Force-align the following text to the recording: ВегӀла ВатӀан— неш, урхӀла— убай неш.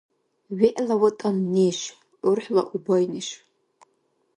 ВегӀла 0.59 0.95
ВатӀан— 1.01 1.37
неш, 1.53 1.79
урхӀла— 2.27 2.63
убай 2.75 3.03
неш. 3.11 3.27